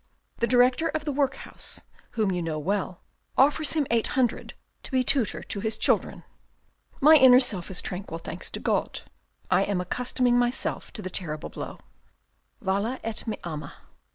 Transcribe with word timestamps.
The 0.39 0.47
director 0.47 0.87
of 0.87 1.05
the 1.05 1.11
workhouse, 1.11 1.81
whom 2.17 2.31
you 2.31 2.41
know 2.41 2.57
well, 2.57 3.03
offers 3.37 3.73
him 3.73 3.85
eight 3.91 4.07
hundred 4.17 4.55
to 4.81 4.89
be 4.89 5.03
tutor 5.03 5.43
to 5.43 5.59
his 5.59 5.77
children. 5.77 6.23
My 6.99 7.13
inner 7.17 7.39
self 7.39 7.69
is 7.69 7.83
tranquil, 7.83 8.17
thanks 8.17 8.49
to 8.49 8.59
God. 8.59 9.01
I 9.51 9.61
am 9.63 9.79
accustoming 9.79 10.39
myself 10.39 10.91
to 10.93 11.03
the 11.03 11.11
terrible 11.11 11.49
blow,' 11.49 11.81
Vale 12.63 12.97
et 13.03 13.27
me 13.27 13.37
ama.' 13.43 13.75